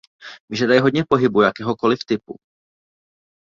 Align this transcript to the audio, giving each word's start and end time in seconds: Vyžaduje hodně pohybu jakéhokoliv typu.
Vyžaduje 0.49 0.79
hodně 0.81 1.03
pohybu 1.09 1.41
jakéhokoliv 1.41 1.99
typu. 2.07 2.35